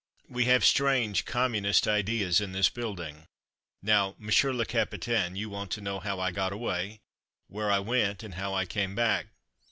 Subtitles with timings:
[0.27, 3.27] We have strange communist ideas in this building.
[3.83, 7.01] Now "Monsieur Le Capitaine" you want to know how I got away,
[7.45, 9.27] where I went, and how I came back.